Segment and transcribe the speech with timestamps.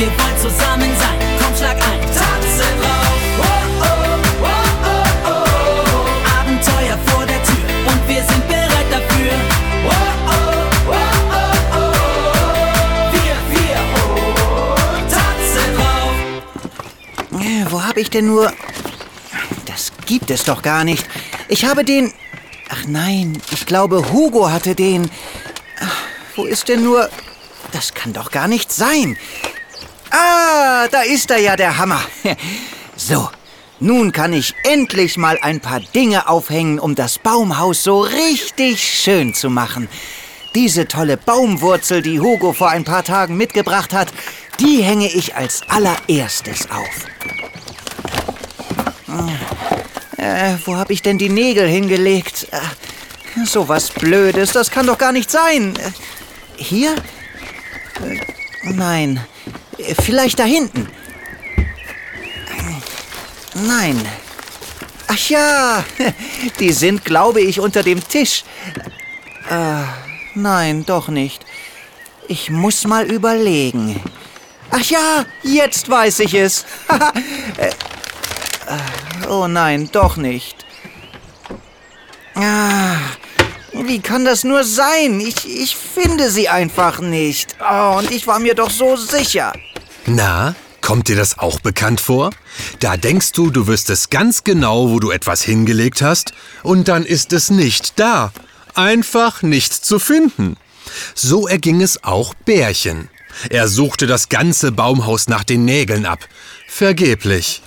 [0.00, 1.18] Wir wollen zusammen sein.
[1.38, 2.00] Komm, schlag ein.
[2.00, 3.20] Tanzen rauf.
[3.38, 3.44] Oh,
[3.82, 3.86] oh,
[4.40, 4.48] oh,
[5.26, 6.40] oh, oh.
[6.40, 7.68] Abenteuer vor der Tür.
[7.86, 9.32] Und wir sind bereit dafür.
[9.84, 9.90] Oh,
[10.26, 10.32] oh,
[10.88, 10.94] oh,
[11.30, 11.92] oh, oh.
[13.12, 14.74] Wir, wir, oh.
[15.10, 16.16] Tanzen rauf.
[17.42, 18.50] Äh, Wo habe ich denn nur...
[19.66, 21.06] Das gibt es doch gar nicht.
[21.48, 22.14] Ich habe den...
[22.70, 25.10] Ach nein, ich glaube, Hugo hatte den...
[25.78, 26.04] Ach,
[26.36, 27.10] wo ist denn nur...
[27.72, 29.16] Das kann doch gar nicht sein.
[30.10, 32.00] Ah, da ist er ja, der Hammer.
[32.96, 33.30] So,
[33.78, 39.32] nun kann ich endlich mal ein paar Dinge aufhängen, um das Baumhaus so richtig schön
[39.32, 39.88] zu machen.
[40.54, 44.08] Diese tolle Baumwurzel, die Hugo vor ein paar Tagen mitgebracht hat,
[44.58, 47.06] die hänge ich als allererstes auf.
[50.18, 52.48] Äh, wo habe ich denn die Nägel hingelegt?
[52.50, 55.74] Äh, so was Blödes, das kann doch gar nicht sein.
[55.76, 55.90] Äh,
[56.62, 56.94] hier?
[58.04, 58.20] Äh,
[58.64, 59.24] nein.
[59.86, 60.88] Äh, Vielleicht da hinten.
[61.56, 64.00] Äh, Nein.
[65.08, 65.84] Ach ja,
[66.60, 68.44] die sind, glaube ich, unter dem Tisch.
[69.50, 69.82] Äh,
[70.36, 71.44] nein, doch nicht.
[72.28, 74.00] Ich muss mal überlegen.
[74.70, 76.64] Ach ja, jetzt weiß ich es.
[77.58, 77.70] Äh,
[79.28, 80.64] Oh nein, doch nicht.
[82.36, 82.94] Ah,
[83.72, 85.18] wie kann das nur sein?
[85.20, 87.56] Ich, ich finde sie einfach nicht.
[87.60, 89.52] Oh, und ich war mir doch so sicher.
[90.06, 92.30] Na, kommt dir das auch bekannt vor?
[92.80, 97.32] Da denkst du, du wüsstest ganz genau, wo du etwas hingelegt hast, und dann ist
[97.32, 98.32] es nicht da.
[98.74, 100.56] Einfach nichts zu finden.
[101.14, 103.08] So erging es auch Bärchen.
[103.48, 106.20] Er suchte das ganze Baumhaus nach den Nägeln ab.
[106.68, 107.62] Vergeblich.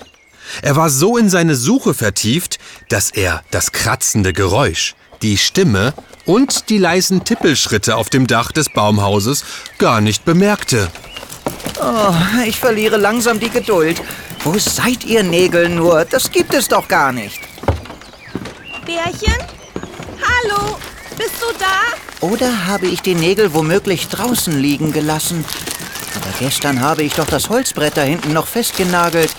[0.62, 5.94] Er war so in seine Suche vertieft, dass er das kratzende Geräusch, die Stimme
[6.26, 9.44] und die leisen Tippelschritte auf dem Dach des Baumhauses
[9.78, 10.90] gar nicht bemerkte.
[11.86, 12.14] Oh,
[12.46, 14.00] ich verliere langsam die Geduld.
[14.42, 16.06] Wo seid ihr Nägel nur?
[16.06, 17.40] Das gibt es doch gar nicht.
[18.86, 19.36] Bärchen?
[20.18, 20.78] Hallo?
[21.18, 22.26] Bist du da?
[22.26, 25.44] Oder habe ich die Nägel womöglich draußen liegen gelassen?
[26.14, 29.36] Aber gestern habe ich doch das Holzbrett da hinten noch festgenagelt.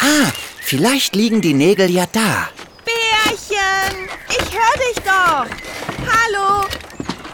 [0.00, 2.48] Ah, vielleicht liegen die Nägel ja da.
[2.84, 4.08] Bärchen!
[4.30, 5.46] Ich höre dich doch!
[6.10, 6.66] Hallo!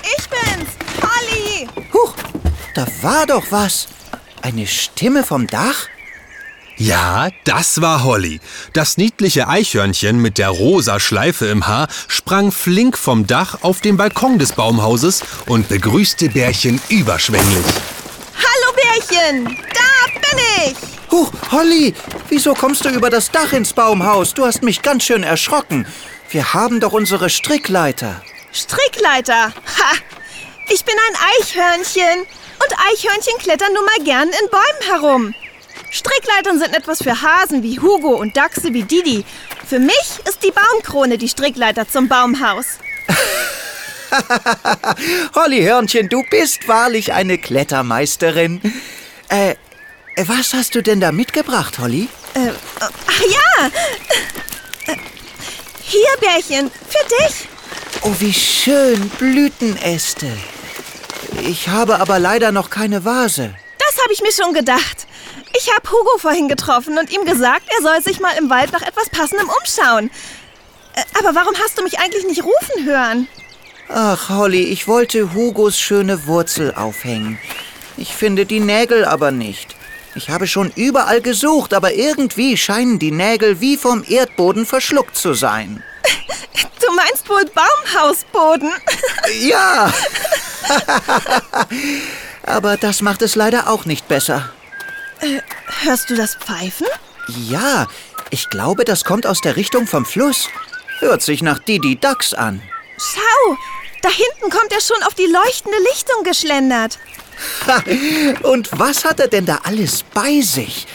[0.02, 0.68] Ich bin's!
[1.00, 1.66] Holly!
[1.94, 2.12] Huch,
[2.74, 3.88] da war doch was.
[4.42, 5.88] Eine Stimme vom Dach?
[6.76, 8.40] Ja, das war Holly.
[8.72, 13.96] Das niedliche Eichhörnchen mit der rosa Schleife im Haar sprang flink vom Dach auf den
[13.96, 17.64] Balkon des Baumhauses und begrüßte Bärchen überschwänglich.
[18.36, 19.44] Hallo Bärchen!
[19.74, 20.76] Da bin ich!
[21.10, 21.94] Huch, Holly,
[22.28, 24.34] wieso kommst du über das Dach ins Baumhaus?
[24.34, 25.84] Du hast mich ganz schön erschrocken.
[26.30, 28.22] Wir haben doch unsere Strickleiter.
[28.52, 29.46] Strickleiter!
[29.46, 29.92] Ha!
[30.68, 32.26] Ich bin ein Eichhörnchen.
[32.60, 35.34] Und Eichhörnchen klettern nun mal gern in Bäumen herum.
[35.90, 39.24] Strickleitern sind etwas für Hasen wie Hugo und Dachse wie Didi.
[39.66, 42.66] Für mich ist die Baumkrone die Strickleiter zum Baumhaus.
[45.34, 48.60] Holly Hörnchen, du bist wahrlich eine Klettermeisterin.
[49.28, 49.54] Äh,
[50.26, 52.08] was hast du denn da mitgebracht, Holly?
[52.34, 53.66] Äh, ach ja!
[54.92, 54.96] Äh,
[55.82, 57.48] Hier, Bärchen, für dich.
[58.02, 60.36] Oh, wie schön, Blütenäste.
[61.46, 63.54] Ich habe aber leider noch keine Vase.
[63.78, 65.06] Das habe ich mir schon gedacht.
[65.56, 68.82] Ich habe Hugo vorhin getroffen und ihm gesagt, er soll sich mal im Wald nach
[68.82, 70.10] etwas Passendem umschauen.
[70.94, 73.28] Äh, Aber warum hast du mich eigentlich nicht rufen hören?
[73.88, 77.38] Ach, Holly, ich wollte Hugos schöne Wurzel aufhängen.
[77.96, 79.74] Ich finde die Nägel aber nicht.
[80.14, 85.32] Ich habe schon überall gesucht, aber irgendwie scheinen die Nägel wie vom Erdboden verschluckt zu
[85.34, 85.82] sein.
[86.80, 88.70] Du meinst wohl Baumhausboden?
[89.40, 89.92] Ja!
[92.44, 94.50] aber das macht es leider auch nicht besser.
[95.82, 96.86] Hörst du das Pfeifen?
[97.48, 97.86] Ja,
[98.30, 100.48] ich glaube, das kommt aus der Richtung vom Fluss.
[101.00, 102.62] Hört sich nach Didi Ducks an.
[102.98, 103.56] Schau,
[104.02, 106.98] da hinten kommt er schon auf die leuchtende Lichtung geschlendert.
[107.66, 107.82] Ha,
[108.42, 110.86] und was hat er denn da alles bei sich?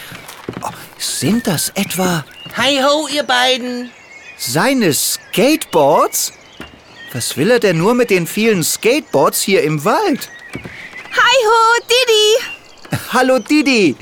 [0.62, 0.68] Oh,
[0.98, 2.24] sind das etwa
[2.56, 3.90] Hi ho, ihr beiden.
[4.36, 6.32] seine Skateboards?
[7.14, 10.28] Was will er denn nur mit den vielen Skateboards hier im Wald?
[11.12, 12.98] Hi ho, Didi!
[13.12, 13.94] Hallo Didi,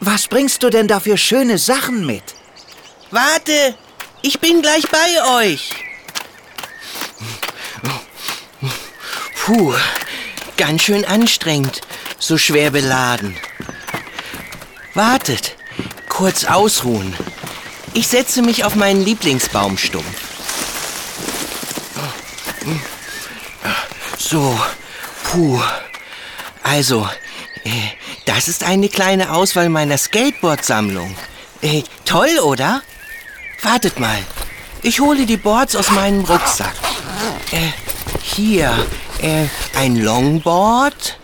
[0.00, 2.22] was bringst du denn da für schöne Sachen mit?
[3.10, 3.74] Warte,
[4.20, 5.70] ich bin gleich bei euch.
[9.36, 9.72] Puh,
[10.58, 11.80] ganz schön anstrengend,
[12.18, 13.34] so schwer beladen.
[14.92, 15.56] Wartet,
[16.10, 17.14] kurz ausruhen.
[17.94, 20.31] Ich setze mich auf meinen Lieblingsbaumstumpf.
[24.18, 24.58] So,
[25.24, 25.60] puh.
[26.62, 27.08] Also,
[27.64, 27.70] äh,
[28.24, 31.14] das ist eine kleine Auswahl meiner Skateboard-Sammlung.
[31.60, 32.82] Äh, toll, oder?
[33.62, 34.18] Wartet mal.
[34.82, 36.74] Ich hole die Boards aus meinem Rucksack.
[37.50, 37.68] Äh,
[38.22, 38.86] hier,
[39.74, 41.18] ein Longboard.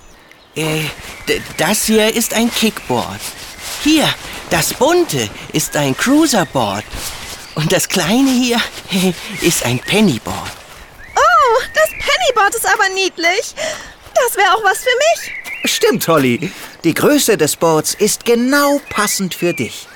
[1.57, 3.21] Das hier ist ein Kickboard.
[3.83, 4.09] Hier,
[4.51, 6.85] das bunte ist ein Cruiserboard.
[7.55, 8.61] Und das kleine hier
[9.41, 10.58] ist ein Pennyboard.
[11.81, 13.55] Das Pennyboard ist aber niedlich.
[14.15, 15.71] Das wäre auch was für mich.
[15.71, 16.53] Stimmt, Holly.
[16.85, 19.87] Die Größe des Boards ist genau passend für dich.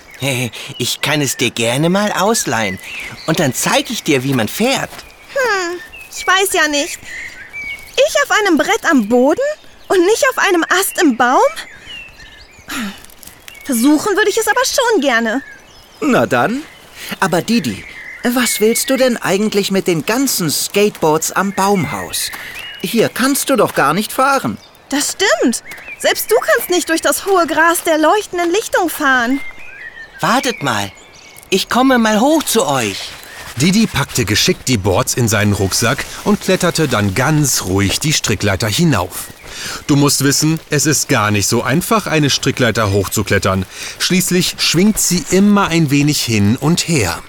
[0.79, 2.79] Ich kann es dir gerne mal ausleihen.
[3.26, 4.90] Und dann zeige ich dir, wie man fährt.
[6.14, 6.99] Ich weiß ja nicht.
[7.94, 9.40] Ich auf einem Brett am Boden
[9.88, 11.40] und nicht auf einem Ast im Baum?
[13.64, 15.43] Versuchen würde ich es aber schon gerne.
[16.00, 16.62] Na dann.
[17.20, 17.84] Aber Didi,
[18.24, 22.30] was willst du denn eigentlich mit den ganzen Skateboards am Baumhaus?
[22.80, 24.58] Hier kannst du doch gar nicht fahren.
[24.88, 25.62] Das stimmt.
[25.98, 29.40] Selbst du kannst nicht durch das hohe Gras der leuchtenden Lichtung fahren.
[30.20, 30.92] Wartet mal.
[31.50, 33.10] Ich komme mal hoch zu euch.
[33.56, 38.69] Didi packte geschickt die Boards in seinen Rucksack und kletterte dann ganz ruhig die Strickleiter
[38.69, 39.26] hinauf.
[39.86, 43.66] Du musst wissen, es ist gar nicht so einfach, eine Strickleiter hochzuklettern.
[43.98, 47.22] Schließlich schwingt sie immer ein wenig hin und her.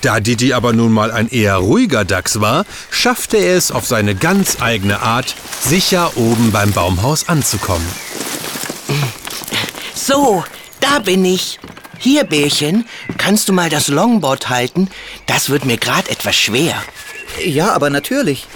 [0.00, 4.14] Da Didi aber nun mal ein eher ruhiger Dachs war, schaffte er es auf seine
[4.14, 7.86] ganz eigene Art, sicher oben beim Baumhaus anzukommen.
[9.94, 10.44] So,
[10.80, 11.58] da bin ich.
[11.98, 12.86] Hier, Bärchen,
[13.16, 14.88] kannst du mal das Longboard halten?
[15.26, 16.74] Das wird mir gerade etwas schwer.
[17.44, 18.46] Ja, aber natürlich.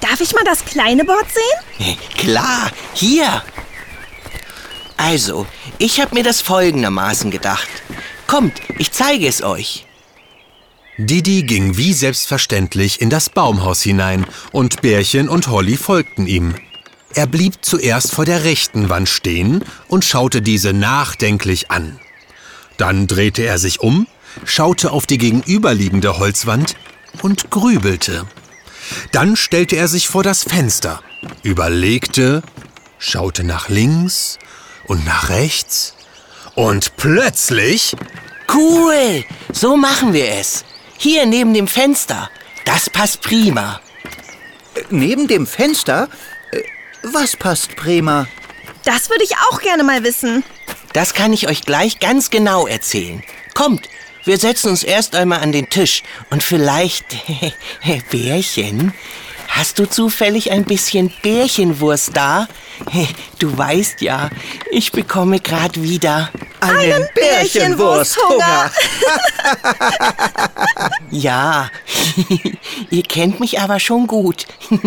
[0.00, 1.96] Darf ich mal das kleine Board sehen?
[2.16, 3.42] Klar, hier.
[4.96, 5.46] Also,
[5.78, 7.68] ich habe mir das folgendermaßen gedacht.
[8.26, 9.86] Kommt, ich zeige es euch.
[11.00, 16.56] Didi ging wie selbstverständlich in das Baumhaus hinein und Bärchen und Holly folgten ihm.
[17.14, 22.00] Er blieb zuerst vor der rechten Wand stehen und schaute diese nachdenklich an.
[22.78, 24.08] Dann drehte er sich um,
[24.44, 26.74] schaute auf die gegenüberliegende Holzwand
[27.22, 28.26] und grübelte.
[29.12, 31.00] Dann stellte er sich vor das Fenster,
[31.44, 32.42] überlegte,
[32.98, 34.38] schaute nach links
[34.88, 35.94] und nach rechts
[36.56, 37.94] und plötzlich
[38.52, 40.64] Cool, so machen wir es.
[40.98, 42.28] Hier neben dem Fenster.
[42.64, 43.80] Das passt prima.
[44.90, 46.08] Neben dem Fenster?
[46.50, 46.62] Äh,
[47.02, 48.26] Was passt prima?
[48.84, 50.42] Das würde ich auch gerne mal wissen.
[50.92, 53.22] Das kann ich euch gleich ganz genau erzählen.
[53.54, 53.88] Kommt,
[54.24, 57.04] wir setzen uns erst einmal an den Tisch und vielleicht,
[58.10, 58.92] Bärchen,
[59.48, 62.48] hast du zufällig ein bisschen Bärchenwurst da?
[63.38, 64.30] Du weißt ja,
[64.72, 66.30] ich bekomme gerade wieder.
[66.60, 68.70] Einen Bärchenwursthunger.
[71.10, 71.70] Ja,
[72.90, 74.46] ihr kennt mich aber schon gut.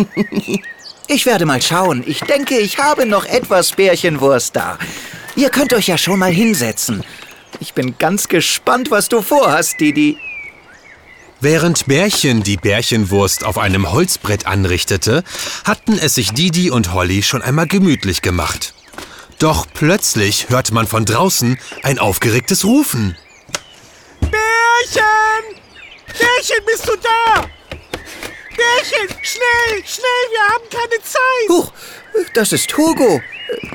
[1.08, 2.04] Ich werde mal schauen.
[2.06, 4.78] Ich denke, ich habe noch etwas Bärchenwurst da.
[5.34, 7.02] Ihr könnt euch ja schon mal hinsetzen.
[7.58, 10.16] Ich bin ganz gespannt, was du vorhast, Didi.
[11.40, 15.24] Während Bärchen die Bärchenwurst auf einem Holzbrett anrichtete,
[15.64, 18.72] hatten es sich Didi und Holly schon einmal gemütlich gemacht.
[19.42, 23.18] Doch plötzlich hörte man von draußen ein aufgeregtes Rufen.
[24.20, 25.60] Bärchen!
[26.06, 27.40] Bärchen, bist du da?
[28.56, 31.48] Bärchen, schnell, schnell, wir haben keine Zeit.
[31.48, 31.72] Huch,
[32.34, 33.20] das ist Hugo.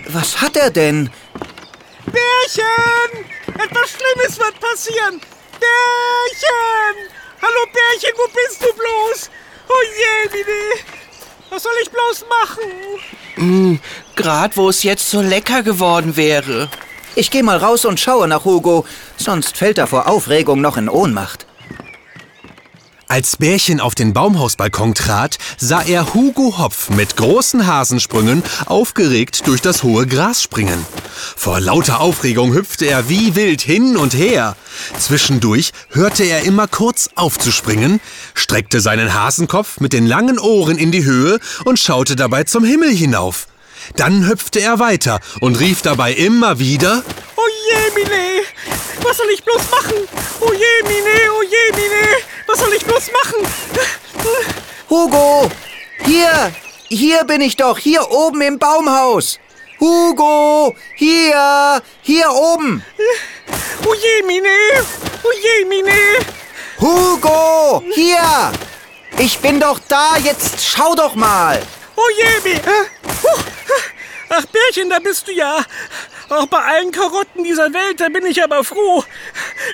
[0.08, 1.12] Was hat er denn?
[2.06, 3.26] Bärchen!
[3.48, 5.20] Etwas Schlimmes wird passieren.
[5.60, 7.12] Bärchen!
[7.42, 9.30] Hallo Bärchen, wo bist du bloß?
[9.68, 10.82] Oh je, Mini.
[11.50, 13.80] Was soll ich bloß machen?
[14.16, 16.70] Gerade wo es jetzt so lecker geworden wäre.
[17.16, 18.86] Ich gehe mal raus und schaue nach Hugo,
[19.18, 21.47] sonst fällt er vor Aufregung noch in Ohnmacht.
[23.10, 29.62] Als Bärchen auf den Baumhausbalkon trat, sah er Hugo Hopf mit großen Hasensprüngen aufgeregt durch
[29.62, 30.86] das hohe Gras springen.
[31.38, 34.58] Vor lauter Aufregung hüpfte er wie wild hin und her.
[35.00, 38.02] Zwischendurch hörte er immer kurz aufzuspringen,
[38.34, 42.94] streckte seinen Hasenkopf mit den langen Ohren in die Höhe und schaute dabei zum Himmel
[42.94, 43.48] hinauf.
[43.96, 47.04] Dann hüpfte er weiter und rief dabei immer wieder
[47.38, 48.27] Oh je.
[49.08, 50.08] Was soll ich bloß machen?
[50.42, 52.18] Oh je, Mine, oh je, Mine.
[52.46, 53.48] Was soll ich bloß machen?
[54.90, 55.50] Hugo!
[56.04, 56.52] Hier!
[56.90, 59.40] Hier bin ich doch, hier oben im Baumhaus!
[59.80, 60.76] Hugo!
[60.96, 61.82] Hier!
[62.02, 62.84] Hier oben!
[63.86, 64.86] Oh je, Mine.
[65.24, 66.20] Oh je, Mine.
[66.82, 67.82] Hugo!
[67.94, 68.52] Hier!
[69.18, 71.62] Ich bin doch da, jetzt schau doch mal!
[71.96, 72.88] Oh je, Mine.
[74.30, 75.64] Ach, Bärchen, da bist du ja.
[76.30, 79.04] Auch bei allen Karotten dieser Welt, da bin ich aber froh.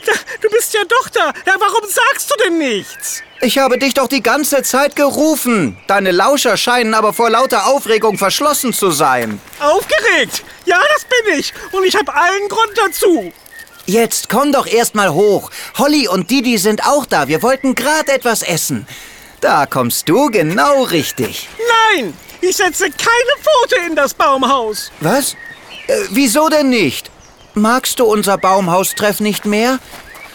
[0.06, 1.34] Da, du bist ja doch da.
[1.46, 3.24] Ja, warum sagst du denn nichts?
[3.42, 5.78] Ich habe dich doch die ganze Zeit gerufen.
[5.88, 9.42] Deine Lauscher scheinen aber vor lauter Aufregung verschlossen zu sein.
[9.60, 10.44] Aufgeregt?
[10.66, 11.54] Ja, das bin ich.
[11.72, 13.34] Und ich habe allen Grund dazu.
[13.86, 15.52] Jetzt komm doch erst mal hoch.
[15.78, 17.28] Holly und Didi sind auch da.
[17.28, 18.88] Wir wollten gerade etwas essen.
[19.42, 21.50] Da kommst du genau richtig.
[21.98, 24.90] Nein, ich setze keine Pfote in das Baumhaus.
[25.02, 25.36] Was?
[25.88, 27.10] Äh, wieso denn nicht?
[27.54, 29.80] Magst du unser Baumhaustreff nicht mehr?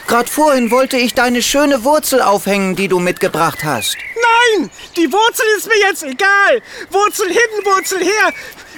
[0.06, 3.96] Gerade vorhin wollte ich deine schöne Wurzel aufhängen, die du mitgebracht hast.
[4.56, 6.62] Nein, die Wurzel ist mir jetzt egal.
[6.90, 8.32] Wurzel hin, Wurzel her.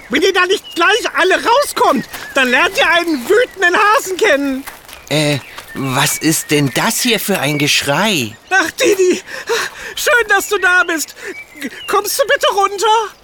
[0.09, 4.65] Wenn ihr da nicht gleich alle rauskommt, dann lernt ihr einen wütenden Hasen kennen.
[5.09, 5.39] Äh,
[5.75, 8.37] was ist denn das hier für ein Geschrei?
[8.51, 9.23] Ach, Didi,
[9.95, 11.15] schön, dass du da bist.
[11.87, 13.15] Kommst du bitte runter?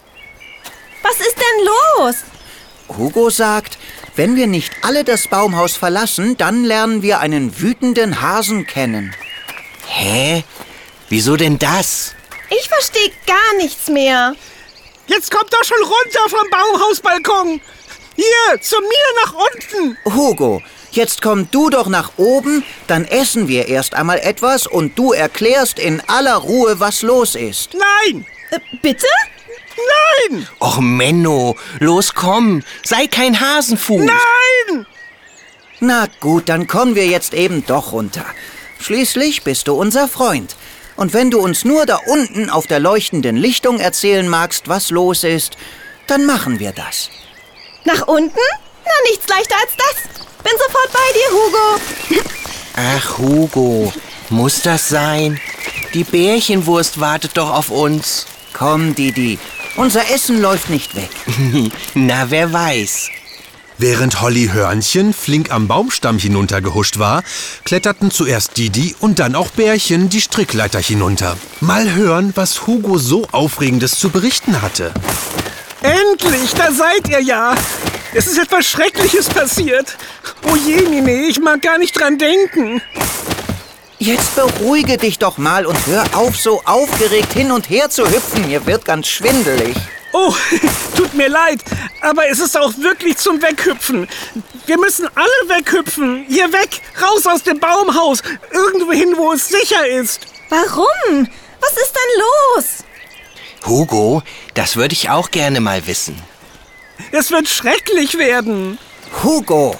[1.02, 1.66] Was ist denn
[2.04, 2.16] los?
[2.88, 3.78] Hugo sagt,
[4.14, 9.14] wenn wir nicht alle das Baumhaus verlassen, dann lernen wir einen wütenden Hasen kennen.
[9.86, 10.44] Hä?
[11.08, 12.14] Wieso denn das?
[12.50, 14.34] Ich verstehe gar nichts mehr.
[15.06, 17.60] Jetzt kommt doch schon runter vom Baumhausbalkon.
[18.16, 19.96] Hier, zu mir nach unten.
[20.16, 25.12] Hugo, jetzt komm du doch nach oben, dann essen wir erst einmal etwas und du
[25.12, 27.70] erklärst in aller Ruhe, was los ist.
[27.74, 29.06] Nein, Äh, bitte?
[29.76, 34.02] Nein, Och, Menno, los komm, sei kein Hasenfuß.
[34.04, 34.86] nein.
[35.80, 38.24] Na gut, dann kommen wir jetzt eben doch runter.
[38.80, 40.56] Schließlich bist du unser Freund.
[40.96, 45.24] Und wenn du uns nur da unten auf der leuchtenden Lichtung erzählen magst, was los
[45.24, 45.56] ist,
[46.06, 47.10] dann machen wir das.
[47.84, 48.38] Nach unten?
[48.84, 50.24] Na, nichts leichter als das.
[50.42, 52.24] Bin sofort bei dir, Hugo.
[52.76, 53.92] Ach, Hugo,
[54.30, 55.40] muss das sein?
[55.92, 58.26] Die Bärchenwurst wartet doch auf uns.
[58.52, 59.38] Komm, Didi,
[59.76, 61.10] unser Essen läuft nicht weg.
[61.94, 63.10] Na, wer weiß.
[63.78, 67.22] Während Holly Hörnchen flink am Baumstamm hinuntergehuscht war,
[67.64, 71.36] kletterten zuerst Didi und dann auch Bärchen die Strickleiter hinunter.
[71.60, 74.92] Mal hören, was Hugo so Aufregendes zu berichten hatte.
[75.82, 77.54] Endlich, da seid ihr ja.
[78.14, 79.98] Es ist etwas Schreckliches passiert.
[80.50, 82.80] Oh je, Mine, ich mag gar nicht dran denken.
[83.98, 88.46] Jetzt beruhige dich doch mal und hör auf, so aufgeregt hin und her zu hüpfen.
[88.46, 89.74] Mir wird ganz schwindelig.
[90.12, 90.34] Oh,
[90.96, 91.60] tut mir leid,
[92.02, 94.06] aber es ist auch wirklich zum Weghüpfen.
[94.66, 96.26] Wir müssen alle weghüpfen.
[96.28, 98.22] Hier weg, raus aus dem Baumhaus.
[98.52, 100.26] Irgendwo hin, wo es sicher ist.
[100.50, 101.28] Warum?
[101.60, 102.22] Was ist denn
[102.54, 102.64] los?
[103.66, 104.22] Hugo,
[104.54, 106.22] das würde ich auch gerne mal wissen.
[107.12, 108.78] Es wird schrecklich werden.
[109.22, 109.76] Hugo,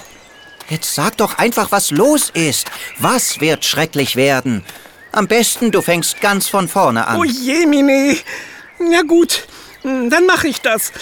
[0.68, 2.70] jetzt sag doch einfach, was los ist.
[2.98, 4.64] Was wird schrecklich werden?
[5.12, 7.18] Am besten, du fängst ganz von vorne an.
[7.18, 8.16] Oh je, Mine.
[8.78, 9.46] Na gut,
[9.82, 10.92] dann mache ich das.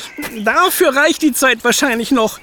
[0.45, 2.39] Dafür reicht die Zeit wahrscheinlich noch.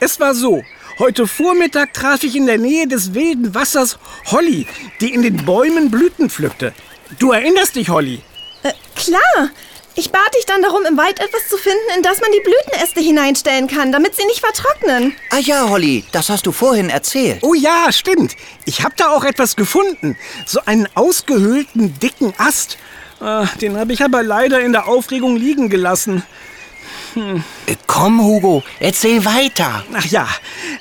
[0.00, 0.62] Es war so.
[0.98, 4.66] Heute Vormittag traf ich in der Nähe des wilden Wassers Holly,
[5.00, 6.74] die in den Bäumen Blüten pflückte.
[7.18, 8.20] Du erinnerst dich, Holly?
[8.62, 9.50] Äh, klar.
[9.98, 13.00] Ich bat dich dann darum, im Wald etwas zu finden, in das man die Blütenäste
[13.00, 15.12] hineinstellen kann, damit sie nicht vertrocknen.
[15.30, 17.40] Ah ja, Holly, das hast du vorhin erzählt.
[17.42, 18.36] Oh ja, stimmt.
[18.64, 20.16] Ich habe da auch etwas gefunden.
[20.46, 22.78] So einen ausgehöhlten, dicken Ast.
[23.18, 26.22] Ah, den habe ich aber leider in der Aufregung liegen gelassen.
[27.16, 29.84] Äh, Komm, Hugo, erzähl weiter.
[29.94, 30.28] Ach ja,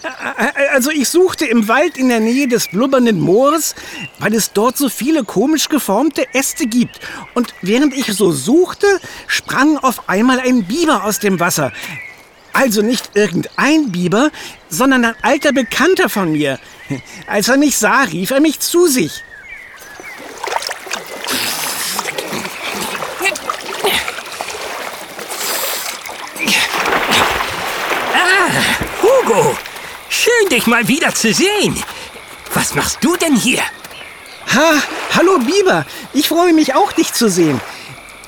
[0.03, 3.75] Ä- also ich suchte im Wald in der Nähe des blubbernden Moors,
[4.19, 6.99] weil es dort so viele komisch geformte Äste gibt.
[7.33, 8.87] Und während ich so suchte,
[9.27, 11.71] sprang auf einmal ein Biber aus dem Wasser.
[12.53, 14.31] Also nicht irgendein Biber,
[14.69, 16.59] sondern ein alter Bekannter von mir.
[17.27, 19.23] Als er mich sah, rief er mich zu sich.
[29.01, 29.55] Hugo,
[30.27, 31.81] schön dich mal wieder zu sehen.
[32.53, 33.61] Was machst du denn hier?
[34.53, 34.73] Ha,
[35.15, 37.59] hallo Biber, ich freue mich auch, dich zu sehen.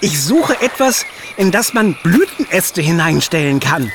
[0.01, 1.05] Ich suche etwas,
[1.37, 3.91] in das man Blütenäste hineinstellen kann.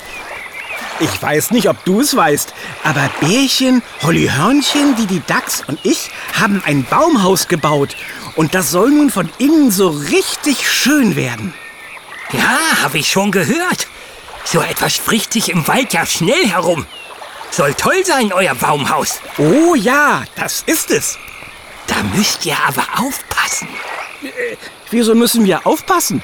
[1.00, 6.10] Ich weiß nicht, ob du es weißt, aber Bärchen, Holly Hörnchen, Didi Dachs und ich
[6.38, 7.96] haben ein Baumhaus gebaut.
[8.36, 11.52] Und das soll nun von innen so richtig schön werden.
[12.32, 13.86] Ja, habe ich schon gehört.
[14.44, 16.86] So etwas spricht sich im Wald ja schnell herum.
[17.56, 19.20] Soll toll sein, euer Baumhaus.
[19.38, 21.18] Oh ja, das ist es.
[21.86, 23.68] Da müsst ihr aber aufpassen.
[24.90, 26.22] Wieso müssen wir aufpassen?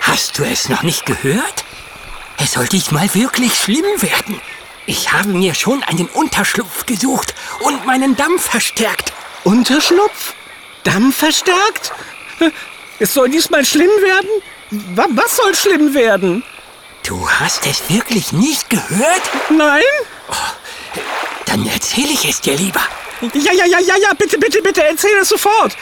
[0.00, 1.64] Hast du es noch nicht gehört?
[2.38, 4.40] Es soll diesmal wirklich schlimm werden.
[4.86, 9.12] Ich habe mir schon einen Unterschlupf gesucht und meinen Damm verstärkt.
[9.44, 10.34] Unterschlupf?
[10.84, 11.92] Damm verstärkt?
[12.98, 14.30] Es soll diesmal schlimm werden?
[14.96, 16.44] Wa- Was soll schlimm werden?
[17.02, 19.22] Du hast es wirklich nicht gehört?
[19.50, 19.82] Nein?
[21.50, 22.80] Dann erzähle ich es dir lieber.
[23.34, 25.76] Ja, ja, ja, ja, ja, bitte, bitte, bitte, erzähl es sofort.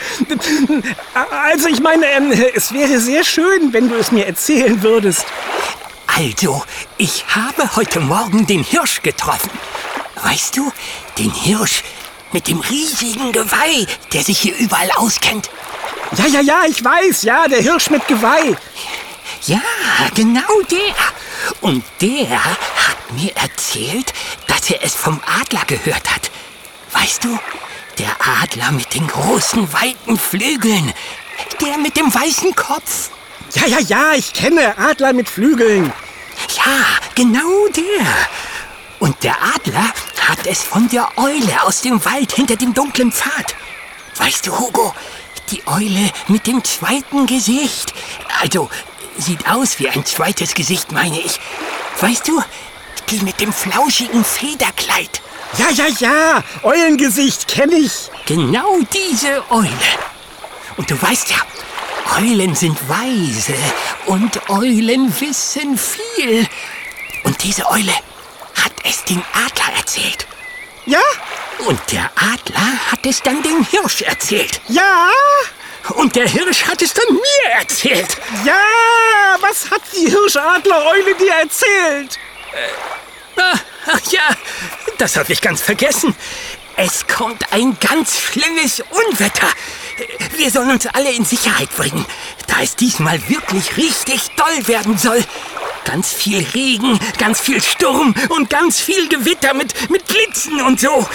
[1.31, 5.25] Also, ich meine, ähm, es wäre sehr schön, wenn du es mir erzählen würdest.
[6.07, 6.63] Also,
[6.97, 9.51] ich habe heute Morgen den Hirsch getroffen.
[10.23, 10.71] Weißt du,
[11.17, 11.83] den Hirsch
[12.33, 15.49] mit dem riesigen Geweih, der sich hier überall auskennt.
[16.17, 18.55] Ja, ja, ja, ich weiß, ja, der Hirsch mit Geweih.
[19.45, 19.61] Ja,
[20.15, 20.95] genau der.
[21.61, 24.13] Und der hat mir erzählt,
[24.47, 26.29] dass er es vom Adler gehört hat.
[26.91, 27.39] Weißt du,
[27.97, 30.93] der Adler mit den großen, weiten Flügeln.
[31.61, 33.09] Der mit dem weißen Kopf.
[33.55, 35.91] Ja, ja, ja, ich kenne Adler mit Flügeln.
[36.55, 38.05] Ja, genau der.
[38.99, 39.93] Und der Adler
[40.27, 43.55] hat es von der Eule aus dem Wald hinter dem dunklen Pfad.
[44.17, 44.93] Weißt du, Hugo,
[45.49, 47.93] die Eule mit dem zweiten Gesicht.
[48.41, 48.69] Also,
[49.21, 51.39] sieht aus wie ein zweites Gesicht, meine ich.
[51.99, 52.41] Weißt du,
[53.09, 55.21] die mit dem flauschigen Federkleid.
[55.57, 58.11] Ja, ja, ja, Eulengesicht kenne ich.
[58.25, 59.69] Genau diese Eule.
[60.77, 61.37] Und du weißt ja,
[62.17, 63.55] Eulen sind weise
[64.05, 66.47] und Eulen wissen viel.
[67.23, 67.93] Und diese Eule
[68.55, 70.27] hat es dem Adler erzählt.
[70.85, 71.01] Ja?
[71.67, 74.61] Und der Adler hat es dann dem Hirsch erzählt.
[74.67, 75.09] Ja?
[75.95, 78.17] Und der Hirsch hat es dann mir erzählt.
[78.45, 82.19] Ja, was hat die Hirschadler-Eule dir erzählt?
[83.35, 83.57] Ah,
[83.91, 84.21] Ach ja,
[84.97, 86.15] das habe ich ganz vergessen.
[86.75, 89.47] Es kommt ein ganz schlimmes Unwetter.
[90.37, 92.05] Wir sollen uns alle in Sicherheit bringen,
[92.47, 95.23] da es diesmal wirklich richtig doll werden soll.
[95.85, 101.07] Ganz viel Regen, ganz viel Sturm und ganz viel Gewitter mit, mit Blitzen und so.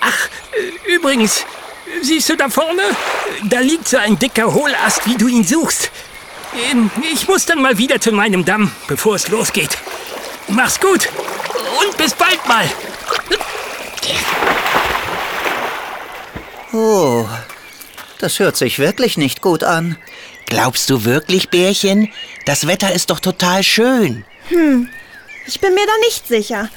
[0.00, 1.44] Ach, äh, übrigens,
[2.02, 2.82] siehst du da vorne?
[3.44, 5.90] Da liegt so ein dicker Hohlast, wie du ihn suchst.
[6.70, 9.76] Ähm, Ich muss dann mal wieder zu meinem Damm, bevor es losgeht.
[10.48, 11.08] Mach's gut
[11.80, 12.64] und bis bald mal.
[16.72, 17.26] Oh,
[18.18, 19.96] das hört sich wirklich nicht gut an.
[20.46, 22.12] Glaubst du wirklich, Bärchen?
[22.44, 24.24] Das Wetter ist doch total schön.
[25.46, 26.68] Ich bin mir da nicht sicher.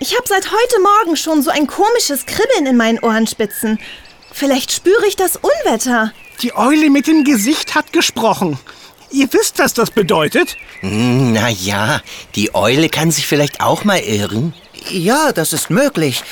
[0.00, 3.78] Ich habe seit heute Morgen schon so ein komisches Kribbeln in meinen Ohrenspitzen.
[4.34, 6.12] Vielleicht spüre ich das Unwetter.
[6.42, 8.58] Die Eule mit dem Gesicht hat gesprochen.
[9.12, 10.56] Ihr wisst, was das bedeutet?
[10.80, 12.00] Hm, Na ja,
[12.34, 14.52] die Eule kann sich vielleicht auch mal irren.
[14.90, 16.24] Ja, das ist möglich.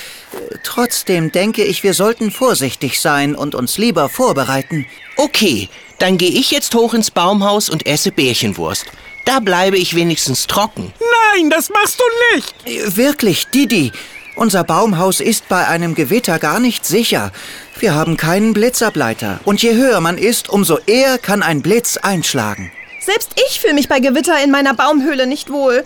[0.65, 4.85] Trotzdem denke ich, wir sollten vorsichtig sein und uns lieber vorbereiten.
[5.17, 5.69] Okay,
[6.01, 8.87] dann gehe ich jetzt hoch ins Baumhaus und esse Bärchenwurst.
[9.25, 10.93] Da bleibe ich wenigstens trocken.
[11.35, 12.97] Nein, das machst du nicht.
[12.97, 13.93] Wirklich, Didi.
[14.35, 17.33] Unser Baumhaus ist bei einem Gewitter gar nicht sicher.
[17.79, 19.41] Wir haben keinen Blitzableiter.
[19.45, 22.73] Und je höher man ist, umso eher kann ein Blitz einschlagen.
[23.01, 25.85] Selbst ich fühle mich bei Gewitter in meiner Baumhöhle nicht wohl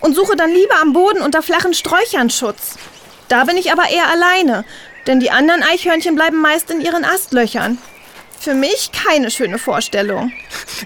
[0.00, 2.76] und suche dann lieber am Boden unter flachen Sträuchern Schutz.
[3.28, 4.64] Da bin ich aber eher alleine,
[5.06, 7.78] denn die anderen Eichhörnchen bleiben meist in ihren Astlöchern.
[8.40, 10.32] Für mich keine schöne Vorstellung.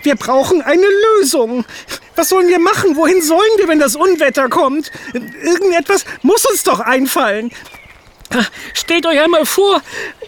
[0.02, 0.86] Wir brauchen eine
[1.18, 1.64] Lösung.
[2.16, 2.96] Was sollen wir machen?
[2.96, 4.90] Wohin sollen wir, wenn das Unwetter kommt?
[5.12, 7.50] Irgendetwas muss uns doch einfallen.
[8.30, 9.82] Ah, Stellt euch einmal vor.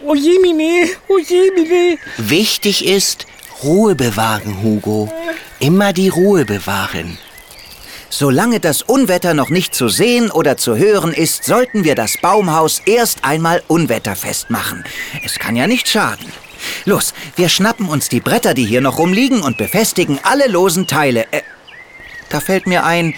[0.04, 1.98] Oh Jemine, oh Jemine.
[2.18, 3.26] Wichtig ist,
[3.62, 5.12] Ruhe bewahren, Hugo.
[5.58, 7.18] Immer die Ruhe bewahren.
[8.10, 12.80] Solange das Unwetter noch nicht zu sehen oder zu hören ist, sollten wir das Baumhaus
[12.86, 14.84] erst einmal unwetterfest machen.
[15.24, 16.30] Es kann ja nicht schaden.
[16.84, 21.26] Los, wir schnappen uns die Bretter, die hier noch rumliegen, und befestigen alle losen Teile.
[21.30, 21.42] Äh,
[22.28, 23.14] da fällt mir ein,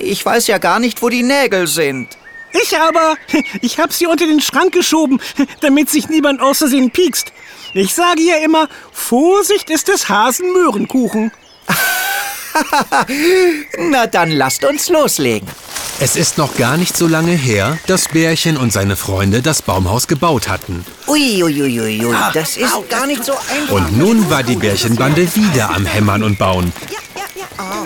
[0.00, 2.16] ich weiß ja gar nicht, wo die Nägel sind.
[2.52, 3.16] Ich aber,
[3.62, 5.20] ich hab sie unter den Schrank geschoben,
[5.60, 7.32] damit sich niemand aus Versehen piekst.
[7.74, 11.32] Ich sage ja immer, Vorsicht ist des Hasen Möhrenkuchen.
[13.78, 15.48] Na dann lasst uns loslegen.
[16.00, 20.08] Es ist noch gar nicht so lange her, dass Bärchen und seine Freunde das Baumhaus
[20.08, 20.84] gebaut hatten.
[21.06, 23.74] Uiuiuiui, das ist gar nicht so einfach.
[23.74, 26.72] Und nun war die Bärchenbande wieder am Hämmern und Bauen.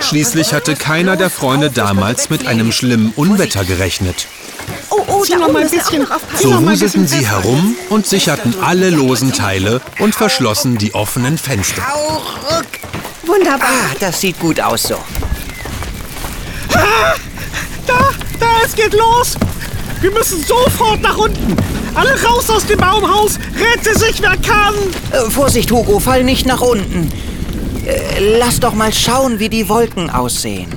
[0.01, 4.27] Schließlich hatte keiner der Freunde damals mit einem schlimmen Unwetter gerechnet.
[4.91, 6.07] Oh, oh, da noch mal ein bisschen-.
[6.41, 11.83] So wuselten sie herum und sicherten alle losen Teile und verschlossen die offenen Fenster.
[13.27, 13.69] Wunderbar.
[13.69, 14.97] Ah, das sieht gut aus so.
[17.87, 17.95] Da,
[18.39, 19.37] da, es geht los.
[20.01, 21.57] Wir müssen sofort nach unten.
[21.95, 23.39] Alle raus aus dem Baumhaus.
[23.57, 24.75] Rette sich, wer kann.
[25.13, 27.11] Äh, Vorsicht, Hugo, fall nicht nach unten.
[27.87, 30.69] Äh, lass doch mal schauen, wie die Wolken aussehen.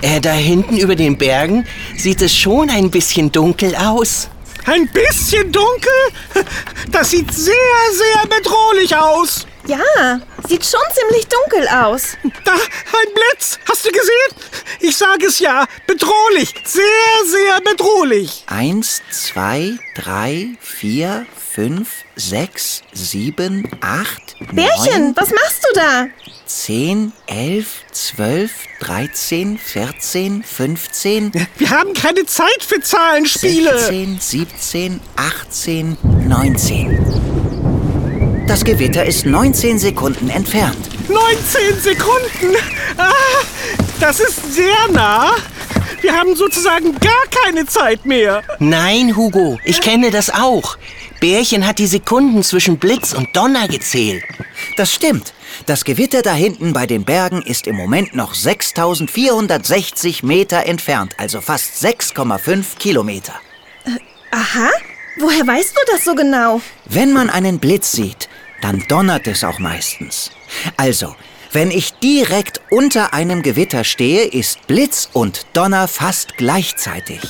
[0.00, 1.66] Äh, da hinten über den Bergen
[1.96, 4.28] sieht es schon ein bisschen dunkel aus.
[4.66, 6.46] Ein bisschen dunkel?
[6.92, 7.54] Das sieht sehr,
[7.92, 9.47] sehr bedrohlich aus.
[9.66, 12.16] Ja, sieht schon ziemlich dunkel aus.
[12.44, 13.58] Da, ein Blitz.
[13.68, 14.32] Hast du gesehen?
[14.80, 15.66] Ich sage es ja.
[15.86, 16.54] Bedrohlich.
[16.64, 16.82] Sehr,
[17.26, 18.44] sehr bedrohlich.
[18.46, 26.06] Eins, zwei, drei, vier, fünf, sechs, sieben, acht, Bärchen, neun, was machst du da?
[26.46, 33.78] zehn, elf, zwölf, dreizehn, vierzehn, fünfzehn, Wir haben keine Zeit für Zahlenspiele.
[33.78, 37.47] 16, 17, 18, 19.
[38.48, 40.88] Das Gewitter ist 19 Sekunden entfernt.
[41.06, 42.56] 19 Sekunden.
[42.96, 43.12] Ah,
[44.00, 45.36] das ist sehr nah.
[46.00, 48.42] Wir haben sozusagen gar keine Zeit mehr.
[48.58, 50.78] Nein, Hugo, ich kenne das auch.
[51.20, 54.24] Bärchen hat die Sekunden zwischen Blitz und Donner gezählt.
[54.78, 55.34] Das stimmt.
[55.66, 61.42] Das Gewitter da hinten bei den Bergen ist im Moment noch 6460 Meter entfernt, also
[61.42, 63.34] fast 6,5 Kilometer.
[64.30, 64.70] Aha,
[65.18, 66.62] woher weißt du das so genau?
[66.86, 68.28] Wenn man einen Blitz sieht,
[68.60, 70.30] dann donnert es auch meistens.
[70.76, 71.14] Also,
[71.52, 77.20] wenn ich direkt unter einem Gewitter stehe, ist Blitz und Donner fast gleichzeitig.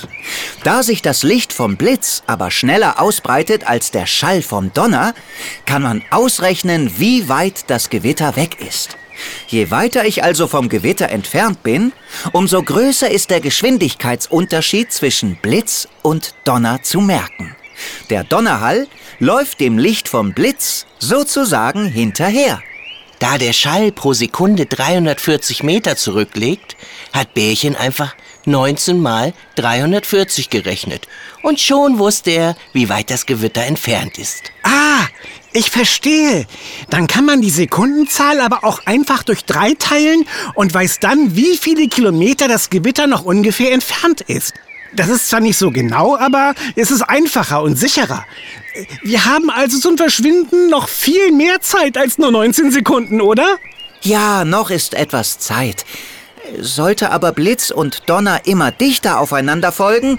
[0.65, 5.15] Da sich das Licht vom Blitz aber schneller ausbreitet als der Schall vom Donner,
[5.67, 8.97] kann man ausrechnen, wie weit das Gewitter weg ist.
[9.47, 11.93] Je weiter ich also vom Gewitter entfernt bin,
[12.33, 17.57] umso größer ist der Geschwindigkeitsunterschied zwischen Blitz und Donner zu merken.
[18.11, 18.87] Der Donnerhall
[19.19, 22.63] läuft dem Licht vom Blitz sozusagen hinterher.
[23.19, 26.77] Da der Schall pro Sekunde 340 Meter zurücklegt,
[27.13, 28.15] hat Bärchen einfach
[28.47, 31.09] 19 mal 340 gerechnet.
[31.43, 34.53] Und schon wusste er, wie weit das Gewitter entfernt ist.
[34.63, 35.07] Ah,
[35.53, 36.47] ich verstehe.
[36.91, 41.57] Dann kann man die Sekundenzahl aber auch einfach durch drei teilen und weiß dann, wie
[41.57, 44.55] viele Kilometer das Gewitter noch ungefähr entfernt ist.
[44.95, 48.25] Das ist zwar nicht so genau, aber es ist einfacher und sicherer.
[49.03, 53.57] Wir haben also zum Verschwinden noch viel mehr Zeit als nur 19 Sekunden, oder?
[54.03, 55.85] Ja, noch ist etwas Zeit.
[56.61, 60.19] Sollte aber Blitz und Donner immer dichter aufeinander folgen,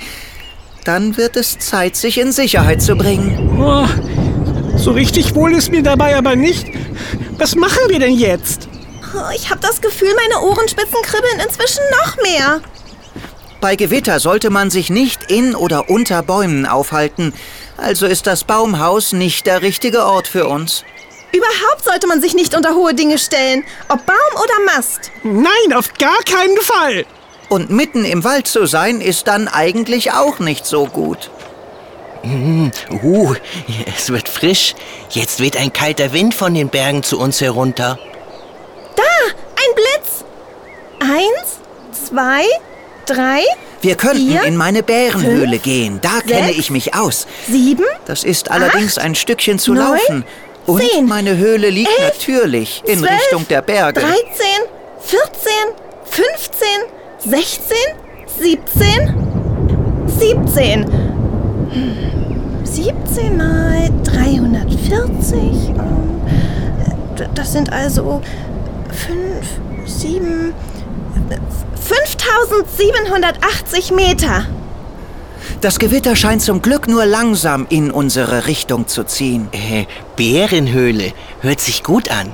[0.83, 3.57] dann wird es Zeit, sich in Sicherheit zu bringen.
[3.59, 3.87] Oh,
[4.77, 6.67] so richtig wohl ist mir dabei aber nicht.
[7.37, 8.67] Was machen wir denn jetzt?
[9.15, 12.61] Oh, Ich habe das Gefühl, meine Ohrenspitzen kribbeln inzwischen noch mehr.
[13.61, 17.33] Bei Gewitter sollte man sich nicht in oder unter Bäumen aufhalten,
[17.75, 20.85] also ist das Baumhaus nicht der richtige Ort für uns.
[21.33, 25.11] Überhaupt sollte man sich nicht unter hohe Dinge stellen, ob Baum oder Mast.
[25.23, 27.05] Nein, auf gar keinen Fall.
[27.49, 31.29] Und mitten im Wald zu sein, ist dann eigentlich auch nicht so gut.
[32.23, 33.35] Uh,
[33.95, 34.75] es wird frisch.
[35.09, 37.97] Jetzt weht ein kalter Wind von den Bergen zu uns herunter.
[38.95, 40.25] Da, ein Blitz.
[40.99, 41.59] Eins,
[42.07, 42.43] zwei,
[43.09, 43.41] drei,
[43.81, 47.27] Wir könnten Vier, in meine Bärenhöhle fünf, gehen, da kenne sechs, ich mich aus.
[47.49, 50.25] sieben, Das ist allerdings acht, ein Stückchen zu neun, laufen.
[50.65, 54.01] Und zehn, meine Höhle liegt elf, natürlich in zwölf, Richtung der Berge.
[54.01, 54.15] 13,
[55.01, 55.51] 14,
[56.05, 56.67] 15,
[57.19, 57.75] 16,
[58.39, 59.13] 17,
[60.19, 60.85] 17.
[61.71, 65.35] Hm, 17 mal 340.
[65.69, 66.21] ähm,
[67.35, 68.21] Das sind also
[68.91, 69.17] 5,
[69.85, 70.53] 7,
[71.89, 74.45] 5780 Meter.
[75.61, 79.49] Das Gewitter scheint zum Glück nur langsam in unsere Richtung zu ziehen.
[79.51, 81.13] Äh, Bärenhöhle.
[81.41, 82.33] Hört sich gut an.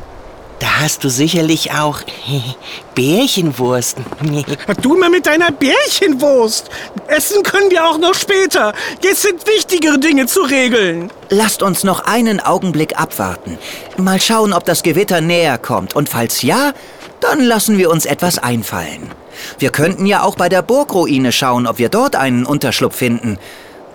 [0.59, 2.01] Da hast du sicherlich auch
[2.95, 3.97] Bärchenwurst.
[4.81, 6.69] Du mal mit deiner Bärchenwurst.
[7.07, 8.73] Essen können wir auch noch später.
[9.01, 11.11] Jetzt sind wichtigere Dinge zu regeln.
[11.29, 13.57] Lasst uns noch einen Augenblick abwarten.
[13.95, 15.95] Mal schauen, ob das Gewitter näher kommt.
[15.95, 16.73] Und falls ja,
[17.21, 19.11] dann lassen wir uns etwas einfallen.
[19.59, 23.37] Wir könnten ja auch bei der Burgruine schauen, ob wir dort einen Unterschlupf finden.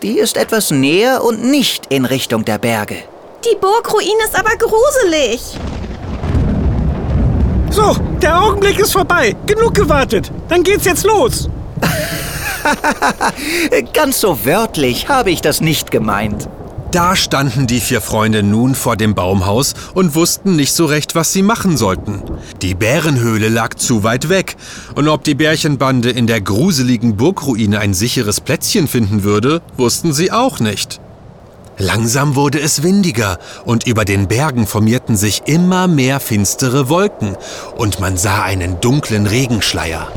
[0.02, 2.96] Die ist etwas näher und nicht in Richtung der Berge.
[3.44, 5.58] Die Burgruine ist aber gruselig.
[7.70, 9.36] So, der Augenblick ist vorbei.
[9.46, 10.30] Genug gewartet.
[10.48, 11.48] Dann geht's jetzt los.
[13.92, 16.48] Ganz so wörtlich habe ich das nicht gemeint.
[16.92, 21.32] Da standen die vier Freunde nun vor dem Baumhaus und wussten nicht so recht, was
[21.32, 22.22] sie machen sollten.
[22.62, 24.56] Die Bärenhöhle lag zu weit weg,
[24.96, 30.32] und ob die Bärchenbande in der gruseligen Burgruine ein sicheres Plätzchen finden würde, wussten sie
[30.32, 31.00] auch nicht.
[31.78, 37.36] Langsam wurde es windiger, und über den Bergen formierten sich immer mehr finstere Wolken,
[37.76, 40.08] und man sah einen dunklen Regenschleier.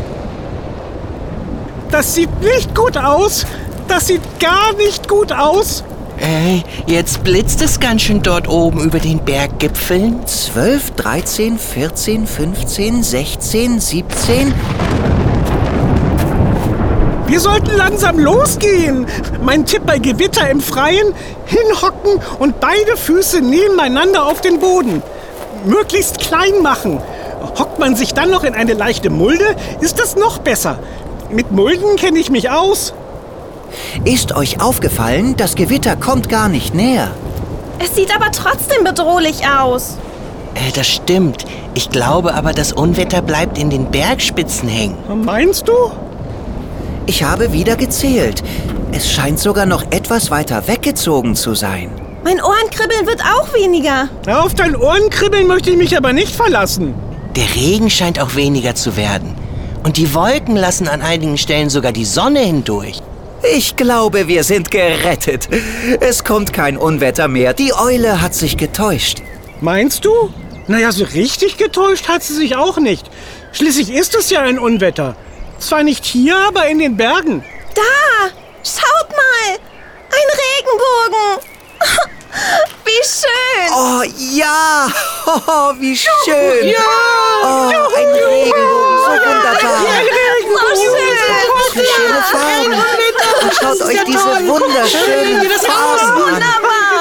[1.91, 3.45] Das sieht nicht gut aus.
[3.87, 5.83] Das sieht gar nicht gut aus.
[6.23, 10.25] Äh, jetzt blitzt es ganz schön dort oben über den Berggipfeln.
[10.25, 14.53] 12, 13, 14, 15, 16, 17.
[17.27, 19.05] Wir sollten langsam losgehen.
[19.41, 21.13] Mein Tipp bei Gewitter im Freien:
[21.45, 25.03] hinhocken und beide Füße nebeneinander auf den Boden.
[25.65, 27.01] möglichst klein machen.
[27.59, 30.79] Hockt man sich dann noch in eine leichte Mulde, ist das noch besser.
[31.29, 32.93] Mit Mulden kenne ich mich aus.
[34.05, 37.11] Ist euch aufgefallen, das Gewitter kommt gar nicht näher?
[37.79, 39.97] Es sieht aber trotzdem bedrohlich aus.
[40.55, 41.45] Äh, das stimmt.
[41.73, 44.97] Ich glaube aber, das Unwetter bleibt in den Bergspitzen hängen.
[45.23, 45.73] Meinst du?
[47.05, 48.43] Ich habe wieder gezählt.
[48.91, 51.89] Es scheint sogar noch etwas weiter weggezogen zu sein.
[52.23, 54.07] Mein Ohrenkribbeln wird auch weniger.
[54.27, 56.93] Auf dein Ohrenkribbeln möchte ich mich aber nicht verlassen.
[57.35, 59.35] Der Regen scheint auch weniger zu werden.
[59.83, 63.01] Und die Wolken lassen an einigen Stellen sogar die Sonne hindurch.
[63.51, 65.49] Ich glaube, wir sind gerettet.
[65.99, 67.53] Es kommt kein Unwetter mehr.
[67.53, 69.21] Die Eule hat sich getäuscht.
[69.59, 70.33] Meinst du?
[70.67, 73.09] Naja, so richtig getäuscht hat sie sich auch nicht.
[73.51, 75.17] Schließlich ist es ja ein Unwetter.
[75.59, 77.43] Zwar nicht hier, aber in den Bergen.
[77.75, 78.29] Da!
[78.63, 79.57] Schaut mal!
[80.09, 80.29] Ein
[81.11, 81.49] Regenbogen!
[82.85, 83.71] Wie schön!
[83.73, 84.03] Oh
[84.35, 84.87] ja,
[85.25, 86.67] oh, wie schön.
[86.67, 86.79] Ja,
[87.43, 88.51] oh, ein Regenbogen,
[89.05, 89.79] so wunderbar.
[90.43, 91.23] So schön!
[91.71, 92.73] Für schöne Farben.
[93.41, 96.43] Und schaut euch diese wunderschönen Farben an.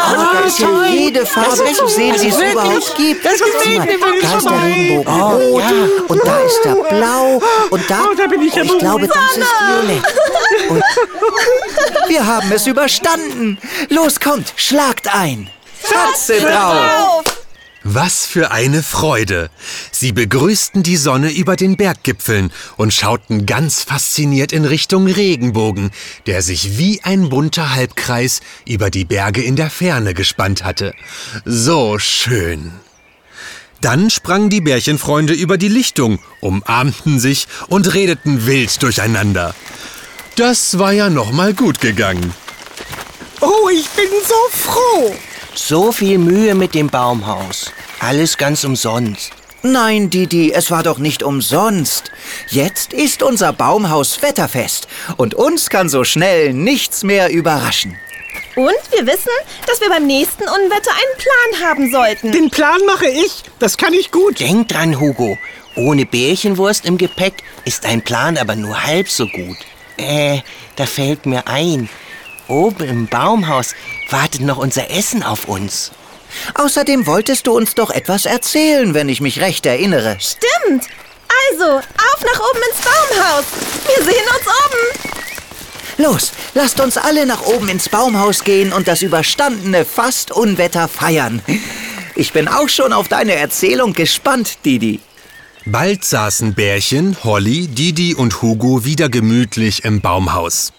[0.04, 3.26] Oh, da ist ja jede Farbe zu sehen, die es überhaupt gibt.
[3.62, 3.86] Sieh mal,
[4.20, 5.62] da ist der Regenbogen rot
[6.08, 9.06] und da ist der blau und da, Oh, da bin ich ja oh, ich glaube,
[9.08, 10.02] das ist violett.
[10.68, 10.82] Und
[12.08, 13.58] wir haben es überstanden.
[13.88, 15.50] Los, kommt, schlagt ein.
[15.82, 17.24] Fatze drauf.
[17.84, 19.50] Was für eine Freude!
[19.90, 25.90] Sie begrüßten die Sonne über den Berggipfeln und schauten ganz fasziniert in Richtung Regenbogen,
[26.26, 30.94] der sich wie ein bunter Halbkreis über die Berge in der Ferne gespannt hatte.
[31.44, 32.72] So schön!
[33.80, 39.56] Dann sprangen die Bärchenfreunde über die Lichtung, umarmten sich und redeten wild durcheinander.
[40.36, 42.32] Das war ja noch mal gut gegangen.
[43.40, 45.16] Oh, ich bin so froh.
[45.54, 47.72] So viel Mühe mit dem Baumhaus.
[48.00, 49.32] Alles ganz umsonst.
[49.62, 52.10] Nein, Didi, es war doch nicht umsonst.
[52.48, 54.88] Jetzt ist unser Baumhaus wetterfest
[55.18, 57.96] und uns kann so schnell nichts mehr überraschen.
[58.56, 59.30] Und wir wissen,
[59.66, 62.32] dass wir beim nächsten Unwetter einen Plan haben sollten.
[62.32, 63.42] Den Plan mache ich.
[63.58, 64.40] Das kann ich gut.
[64.40, 65.38] Denk dran, Hugo.
[65.76, 69.56] Ohne Bärchenwurst im Gepäck ist ein Plan aber nur halb so gut.
[69.96, 70.40] Äh,
[70.76, 71.88] da fällt mir ein.
[72.52, 73.74] Oben im Baumhaus
[74.10, 75.90] wartet noch unser Essen auf uns.
[76.54, 80.18] Außerdem wolltest du uns doch etwas erzählen, wenn ich mich recht erinnere.
[80.20, 80.84] Stimmt.
[81.50, 83.44] Also, auf nach oben ins Baumhaus.
[83.86, 85.12] Wir sehen uns oben.
[85.96, 91.40] Los, lasst uns alle nach oben ins Baumhaus gehen und das überstandene Fast-Unwetter feiern.
[92.16, 95.00] Ich bin auch schon auf deine Erzählung gespannt, Didi.
[95.64, 100.72] Bald saßen Bärchen, Holly, Didi und Hugo wieder gemütlich im Baumhaus.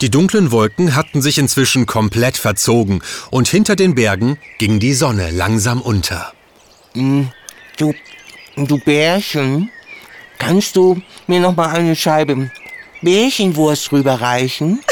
[0.00, 5.30] Die dunklen Wolken hatten sich inzwischen komplett verzogen und hinter den Bergen ging die Sonne
[5.30, 6.32] langsam unter.
[6.94, 7.94] Du,
[8.56, 9.70] du Bärchen,
[10.38, 12.50] kannst du mir noch mal eine Scheibe
[13.02, 14.80] Bärchenwurst rüberreichen?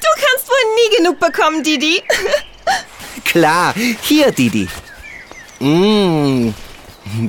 [0.00, 2.02] Du kannst wohl nie genug bekommen, Didi.
[3.24, 4.68] Klar, hier, Didi.
[5.60, 6.54] Mmh,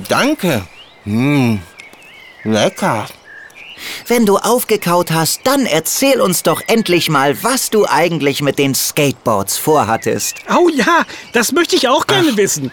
[0.08, 0.66] danke.
[1.04, 1.58] Mmh,
[2.44, 3.06] lecker.
[4.06, 8.74] Wenn du aufgekaut hast, dann erzähl uns doch endlich mal, was du eigentlich mit den
[8.74, 10.36] Skateboards vorhattest.
[10.54, 12.70] Oh ja, das möchte ich auch gerne wissen.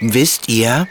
[0.00, 0.86] Wisst ihr,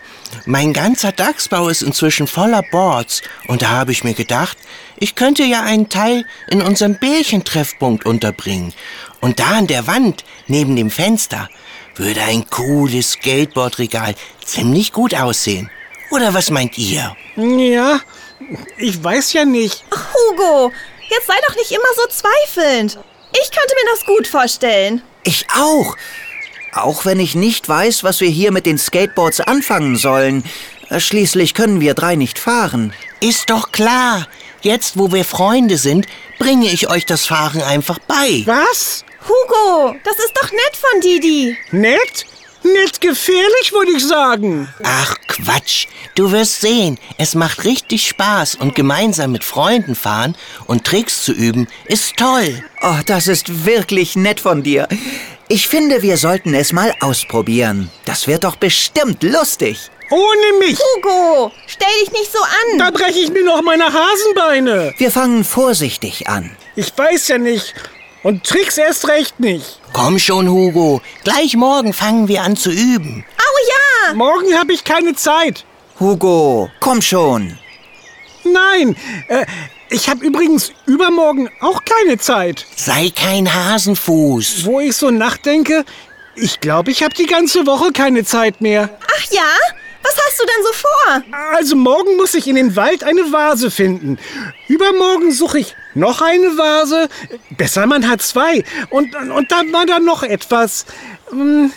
[0.46, 4.58] mein ganzer Dachsbau ist inzwischen voller Boards und da habe ich mir gedacht,
[4.98, 8.74] ich könnte ja einen Teil in unserem Bärchentreffpunkt unterbringen.
[9.22, 11.50] Und da an der Wand, neben dem Fenster,
[11.96, 15.70] würde ein cooles Skateboardregal ziemlich gut aussehen.
[16.12, 17.16] Oder was meint ihr?
[17.36, 18.00] Ja,
[18.78, 19.84] ich weiß ja nicht.
[19.92, 20.72] Hugo,
[21.10, 23.00] jetzt sei doch nicht immer so zweifelnd.
[23.32, 25.02] Ich könnte mir das gut vorstellen.
[25.24, 25.98] Ich auch.
[26.74, 30.44] Auch wenn ich nicht weiß, was wir hier mit den Skateboards anfangen sollen.
[30.96, 32.94] Schließlich können wir drei nicht fahren.
[33.20, 34.28] Ist doch klar.
[34.62, 36.08] Jetzt, wo wir Freunde sind,
[36.40, 38.44] bringe ich euch das Fahren einfach bei.
[38.46, 39.06] Was?
[39.28, 41.58] Hugo, das ist doch nett von Didi.
[41.72, 42.26] Nett?
[42.64, 44.68] Nett gefährlich, würde ich sagen.
[44.84, 45.86] Ach Quatsch,
[46.16, 50.36] du wirst sehen, es macht richtig Spaß und gemeinsam mit Freunden fahren
[50.66, 52.64] und Tricks zu üben ist toll.
[52.82, 54.88] Oh, das ist wirklich nett von dir.
[55.48, 57.92] Ich finde, wir sollten es mal ausprobieren.
[58.06, 59.92] Das wird doch bestimmt lustig.
[60.10, 60.80] Ohne mich.
[60.80, 62.80] Hugo, stell dich nicht so an.
[62.80, 64.94] Da breche ich mir noch meine Hasenbeine.
[64.98, 66.56] Wir fangen vorsichtig an.
[66.76, 67.74] Ich weiß ja nicht.
[68.26, 69.80] Und Tricks erst recht nicht.
[69.94, 73.24] Komm schon, Hugo, gleich morgen fangen wir an zu üben.
[73.38, 74.16] Au ja!
[74.16, 75.64] Morgen habe ich keine Zeit.
[76.00, 77.60] Hugo, komm schon.
[78.44, 78.96] Nein,
[79.28, 79.46] äh,
[79.92, 82.66] ich habe übrigens übermorgen auch keine Zeit.
[82.76, 84.66] Sei kein Hasenfuß.
[84.66, 85.86] Wo ich so nachdenke,
[86.34, 88.90] Ich glaube, ich habe die ganze Woche keine Zeit mehr.
[89.16, 89.52] Ach ja?
[90.08, 91.24] Was hast du denn so vor?
[91.56, 94.20] Also morgen muss ich in den Wald eine Vase finden.
[94.68, 97.10] Übermorgen suche ich noch eine Vase.
[97.50, 98.64] Besser, man hat zwei.
[98.92, 100.86] Und, und dann war da noch etwas.
[101.30, 101.72] Hm,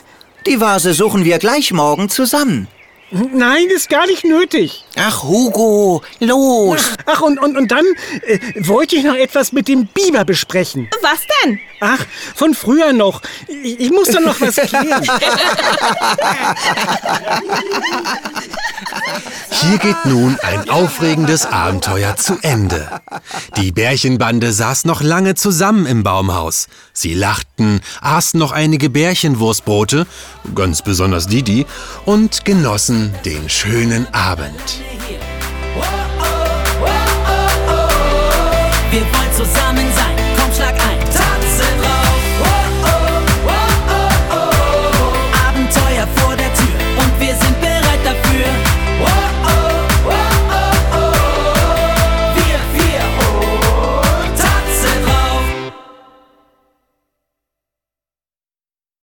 [0.46, 2.68] Die Vase suchen wir gleich morgen zusammen.
[3.10, 4.84] Nein, ist gar nicht nötig.
[4.96, 6.80] Ach, Hugo, los.
[7.06, 7.84] Ach, und, und, und dann
[8.26, 10.90] äh, wollte ich noch etwas mit dem Biber besprechen.
[11.00, 11.58] Was denn?
[11.80, 13.22] Ach, von früher noch.
[13.46, 15.08] Ich, ich muss da noch was klären.
[19.60, 22.88] Hier geht nun ein aufregendes Abenteuer zu Ende.
[23.56, 26.68] Die Bärchenbande saß noch lange zusammen im Baumhaus.
[26.92, 30.06] Sie lachten, aßen noch einige Bärchenwurstbrote,
[30.54, 31.66] ganz besonders Didi,
[32.04, 34.80] und genossen den schönen Abend.
[38.90, 39.27] Wir wollen.